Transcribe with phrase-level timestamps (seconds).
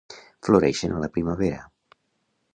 [0.47, 1.61] Floreixen a la primavera.